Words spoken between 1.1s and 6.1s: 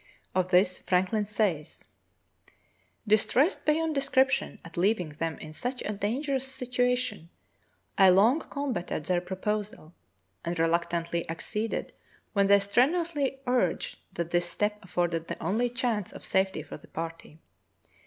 says: "Distressed beyond descrip tion at leaving them in such a